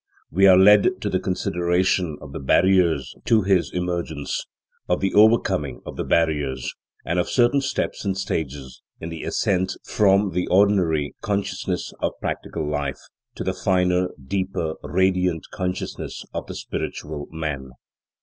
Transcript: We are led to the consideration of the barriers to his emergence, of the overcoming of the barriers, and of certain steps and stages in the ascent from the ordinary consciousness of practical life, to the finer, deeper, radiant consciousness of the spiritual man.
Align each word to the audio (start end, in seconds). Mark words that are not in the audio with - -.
We 0.31 0.47
are 0.47 0.57
led 0.57 0.99
to 1.01 1.11
the 1.11 1.19
consideration 1.19 2.17
of 2.21 2.33
the 2.33 2.39
barriers 2.39 3.13
to 3.25 3.43
his 3.43 3.71
emergence, 3.71 4.47
of 4.89 4.99
the 4.99 5.13
overcoming 5.13 5.81
of 5.85 5.95
the 5.95 6.03
barriers, 6.03 6.73
and 7.05 7.19
of 7.19 7.29
certain 7.29 7.61
steps 7.61 8.03
and 8.03 8.17
stages 8.17 8.81
in 8.99 9.09
the 9.09 9.21
ascent 9.21 9.75
from 9.85 10.31
the 10.31 10.47
ordinary 10.47 11.13
consciousness 11.21 11.93
of 12.01 12.19
practical 12.19 12.67
life, 12.67 13.01
to 13.35 13.43
the 13.43 13.53
finer, 13.53 14.07
deeper, 14.19 14.73
radiant 14.81 15.45
consciousness 15.53 16.25
of 16.33 16.47
the 16.47 16.55
spiritual 16.55 17.27
man. 17.29 17.69